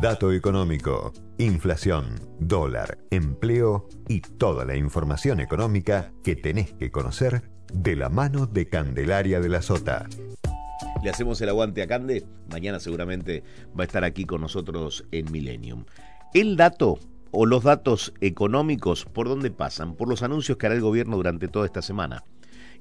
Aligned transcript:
Dato 0.00 0.30
económico, 0.30 1.14
inflación, 1.38 2.20
dólar, 2.38 2.98
empleo 3.10 3.88
y 4.08 4.20
toda 4.20 4.66
la 4.66 4.76
información 4.76 5.40
económica 5.40 6.12
que 6.22 6.36
tenés 6.36 6.74
que 6.74 6.90
conocer 6.90 7.50
de 7.72 7.96
la 7.96 8.10
mano 8.10 8.46
de 8.46 8.68
Candelaria 8.68 9.40
de 9.40 9.48
la 9.48 9.62
Sota. 9.62 10.06
Le 11.02 11.08
hacemos 11.08 11.40
el 11.40 11.48
aguante 11.48 11.80
a 11.80 11.86
Cande. 11.86 12.26
Mañana 12.50 12.78
seguramente 12.78 13.42
va 13.68 13.84
a 13.84 13.86
estar 13.86 14.04
aquí 14.04 14.26
con 14.26 14.42
nosotros 14.42 15.06
en 15.12 15.32
Millennium. 15.32 15.86
El 16.34 16.58
dato 16.58 16.98
o 17.30 17.46
los 17.46 17.64
datos 17.64 18.12
económicos, 18.20 19.06
¿por 19.06 19.28
dónde 19.28 19.50
pasan? 19.50 19.94
Por 19.94 20.10
los 20.10 20.22
anuncios 20.22 20.58
que 20.58 20.66
hará 20.66 20.74
el 20.74 20.82
gobierno 20.82 21.16
durante 21.16 21.48
toda 21.48 21.64
esta 21.64 21.80
semana. 21.80 22.22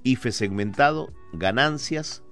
IFE 0.04 0.34
segmentado, 0.34 1.14
ganancias, 1.32 2.25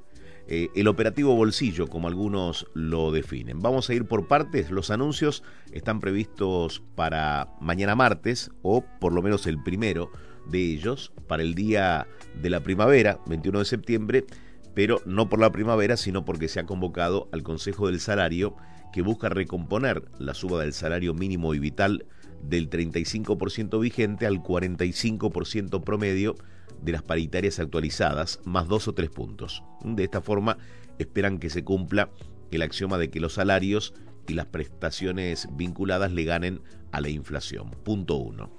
eh, 0.47 0.69
el 0.75 0.87
operativo 0.87 1.35
bolsillo, 1.35 1.87
como 1.87 2.07
algunos 2.07 2.67
lo 2.73 3.11
definen. 3.11 3.59
Vamos 3.61 3.89
a 3.89 3.93
ir 3.93 4.05
por 4.05 4.27
partes. 4.27 4.71
Los 4.71 4.91
anuncios 4.91 5.43
están 5.71 5.99
previstos 5.99 6.83
para 6.95 7.49
mañana 7.61 7.95
martes, 7.95 8.51
o 8.61 8.83
por 8.99 9.13
lo 9.13 9.21
menos 9.21 9.47
el 9.47 9.61
primero 9.63 10.11
de 10.49 10.59
ellos, 10.59 11.13
para 11.27 11.43
el 11.43 11.55
día 11.55 12.07
de 12.41 12.49
la 12.49 12.61
primavera, 12.61 13.19
21 13.27 13.59
de 13.59 13.65
septiembre, 13.65 14.25
pero 14.73 15.01
no 15.05 15.29
por 15.29 15.39
la 15.39 15.51
primavera, 15.51 15.95
sino 15.95 16.25
porque 16.25 16.49
se 16.49 16.59
ha 16.59 16.65
convocado 16.65 17.29
al 17.31 17.43
Consejo 17.43 17.87
del 17.87 17.99
Salario 17.99 18.55
que 18.91 19.01
busca 19.01 19.29
recomponer 19.29 20.03
la 20.19 20.33
suba 20.33 20.61
del 20.61 20.73
salario 20.73 21.13
mínimo 21.13 21.53
y 21.53 21.59
vital 21.59 22.05
del 22.43 22.69
35% 22.69 23.79
vigente 23.79 24.25
al 24.25 24.43
45% 24.43 25.83
promedio 25.83 26.35
de 26.81 26.91
las 26.91 27.03
paritarias 27.03 27.59
actualizadas, 27.59 28.39
más 28.45 28.67
dos 28.67 28.87
o 28.87 28.93
tres 28.93 29.09
puntos. 29.09 29.63
De 29.83 30.03
esta 30.03 30.21
forma, 30.21 30.57
esperan 30.99 31.39
que 31.39 31.49
se 31.49 31.63
cumpla 31.63 32.09
el 32.51 32.61
axioma 32.61 32.97
de 32.97 33.09
que 33.09 33.19
los 33.19 33.33
salarios 33.33 33.93
y 34.27 34.33
las 34.33 34.47
prestaciones 34.47 35.47
vinculadas 35.53 36.11
le 36.11 36.23
ganen 36.23 36.61
a 36.91 37.01
la 37.01 37.09
inflación. 37.09 37.71
Punto 37.83 38.15
uno. 38.15 38.51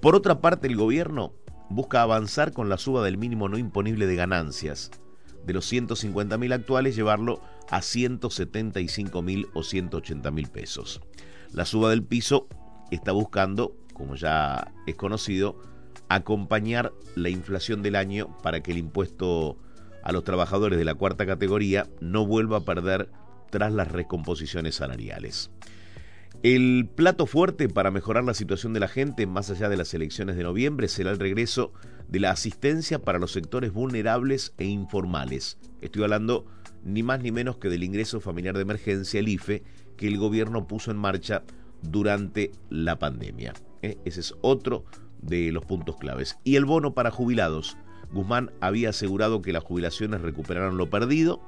Por 0.00 0.16
otra 0.16 0.40
parte, 0.40 0.66
el 0.66 0.76
gobierno 0.76 1.34
busca 1.68 2.02
avanzar 2.02 2.52
con 2.52 2.68
la 2.68 2.78
suba 2.78 3.04
del 3.04 3.18
mínimo 3.18 3.48
no 3.48 3.58
imponible 3.58 4.06
de 4.06 4.16
ganancias, 4.16 4.90
de 5.44 5.52
los 5.52 5.66
150 5.66 6.38
mil 6.38 6.52
actuales 6.52 6.94
llevarlo 6.94 7.40
a 7.70 7.82
175 7.82 9.22
mil 9.22 9.48
o 9.54 9.62
180 9.62 10.30
mil 10.30 10.48
pesos. 10.48 11.00
La 11.52 11.64
suba 11.64 11.90
del 11.90 12.02
piso 12.02 12.48
está 12.90 13.12
buscando, 13.12 13.76
como 13.94 14.14
ya 14.14 14.72
es 14.86 14.96
conocido, 14.96 15.60
acompañar 16.14 16.92
la 17.14 17.28
inflación 17.28 17.82
del 17.82 17.96
año 17.96 18.36
para 18.42 18.62
que 18.62 18.72
el 18.72 18.78
impuesto 18.78 19.58
a 20.02 20.12
los 20.12 20.24
trabajadores 20.24 20.78
de 20.78 20.84
la 20.84 20.94
cuarta 20.94 21.26
categoría 21.26 21.88
no 22.00 22.26
vuelva 22.26 22.58
a 22.58 22.64
perder 22.64 23.08
tras 23.50 23.72
las 23.72 23.90
recomposiciones 23.90 24.76
salariales. 24.76 25.50
El 26.42 26.88
plato 26.92 27.26
fuerte 27.26 27.68
para 27.68 27.92
mejorar 27.92 28.24
la 28.24 28.34
situación 28.34 28.72
de 28.72 28.80
la 28.80 28.88
gente 28.88 29.26
más 29.26 29.50
allá 29.50 29.68
de 29.68 29.76
las 29.76 29.94
elecciones 29.94 30.36
de 30.36 30.42
noviembre 30.42 30.88
será 30.88 31.12
el 31.12 31.20
regreso 31.20 31.72
de 32.08 32.18
la 32.18 32.30
asistencia 32.30 32.98
para 33.00 33.18
los 33.18 33.32
sectores 33.32 33.72
vulnerables 33.72 34.52
e 34.58 34.64
informales. 34.64 35.58
Estoy 35.80 36.02
hablando 36.02 36.46
ni 36.82 37.02
más 37.02 37.20
ni 37.20 37.30
menos 37.30 37.58
que 37.58 37.68
del 37.68 37.84
ingreso 37.84 38.20
familiar 38.20 38.56
de 38.56 38.62
emergencia, 38.62 39.20
el 39.20 39.28
IFE, 39.28 39.62
que 39.96 40.08
el 40.08 40.18
gobierno 40.18 40.66
puso 40.66 40.90
en 40.90 40.96
marcha 40.96 41.44
durante 41.80 42.50
la 42.70 42.98
pandemia. 42.98 43.52
¿eh? 43.82 43.98
Ese 44.04 44.20
es 44.20 44.34
otro 44.40 44.84
de 45.22 45.50
los 45.52 45.64
puntos 45.64 45.96
claves. 45.96 46.36
Y 46.44 46.56
el 46.56 46.64
bono 46.64 46.94
para 46.94 47.10
jubilados. 47.10 47.76
Guzmán 48.12 48.52
había 48.60 48.90
asegurado 48.90 49.40
que 49.40 49.52
las 49.52 49.64
jubilaciones 49.64 50.20
recuperaron 50.20 50.76
lo 50.76 50.90
perdido, 50.90 51.40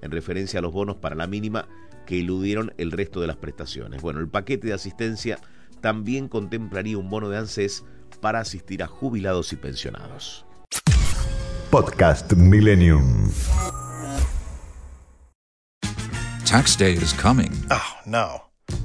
en 0.00 0.12
referencia 0.12 0.60
a 0.60 0.62
los 0.62 0.72
bonos 0.72 0.96
para 0.96 1.16
la 1.16 1.26
mínima 1.26 1.66
que 2.06 2.20
eludieron 2.20 2.72
el 2.78 2.92
resto 2.92 3.20
de 3.20 3.26
las 3.26 3.36
prestaciones. 3.36 4.02
Bueno, 4.02 4.20
el 4.20 4.28
paquete 4.28 4.68
de 4.68 4.74
asistencia 4.74 5.38
también 5.80 6.28
contemplaría 6.28 6.98
un 6.98 7.10
bono 7.10 7.28
de 7.28 7.38
ANSES 7.38 7.84
para 8.20 8.40
asistir 8.40 8.82
a 8.82 8.86
jubilados 8.86 9.52
y 9.52 9.56
pensionados. 9.56 10.46
Podcast 11.70 12.32
Millennium. 12.34 13.30
Tax 16.44 16.78
day 16.78 16.94
is 16.94 17.12
coming. 17.12 17.50
Oh, 17.70 17.82
no. 18.06 18.53